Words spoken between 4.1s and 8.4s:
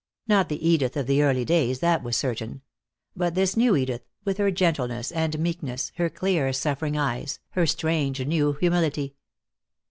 with her gentleness and meekness, her clear, suffering eyes, her strange